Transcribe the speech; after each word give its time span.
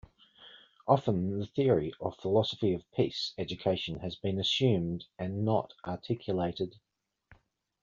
Often 0.87 1.37
the 1.37 1.45
theory 1.45 1.93
or 1.99 2.11
philosophy 2.11 2.73
of 2.73 2.81
peace 2.91 3.35
education 3.37 3.99
has 3.99 4.15
been 4.15 4.39
assumed 4.39 5.05
and 5.19 5.45
not 5.45 5.75
articulated. 5.85 6.75